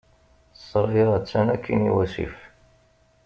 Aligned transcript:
Ssṛaya 0.59 1.05
attan 1.17 1.47
akkin 1.55 1.87
iwasif. 1.89 2.35